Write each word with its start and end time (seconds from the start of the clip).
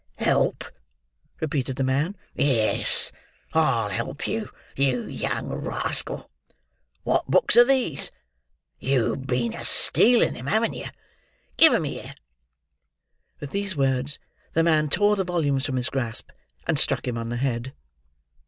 "Help!" 0.17 0.65
repeated 1.39 1.75
the 1.75 1.83
man. 1.83 2.17
"Yes; 2.33 3.11
I'll 3.53 3.89
help 3.89 4.25
you, 4.27 4.49
you 4.75 5.03
young 5.03 5.53
rascal! 5.53 6.31
What 7.03 7.29
books 7.29 7.55
are 7.55 7.63
these? 7.63 8.09
You've 8.79 9.27
been 9.27 9.53
a 9.53 9.63
stealing 9.63 10.35
'em, 10.35 10.47
have 10.47 10.73
you? 10.73 10.87
Give 11.55 11.71
'em 11.75 11.83
here." 11.83 12.15
With 13.39 13.51
these 13.51 13.77
words, 13.77 14.17
the 14.53 14.63
man 14.63 14.89
tore 14.89 15.15
the 15.15 15.23
volumes 15.23 15.67
from 15.67 15.75
his 15.75 15.91
grasp, 15.91 16.31
and 16.65 16.79
struck 16.79 17.07
him 17.07 17.15
on 17.15 17.29
the 17.29 17.37
head. 17.37 17.71